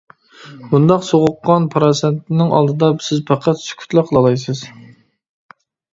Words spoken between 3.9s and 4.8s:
قىلالايسىز.